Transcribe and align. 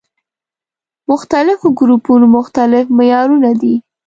مختلفو 1.11 1.67
ګروپونو 1.79 2.25
مختلف 2.37 2.85
معيارونه 2.97 3.49
دي. 3.61 3.75